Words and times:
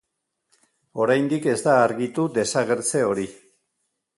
Oraindik 1.03 1.45
ez 1.53 1.57
da 1.67 1.75
argitu 1.81 2.25
desagertze 2.39 3.07
hori. 3.11 3.29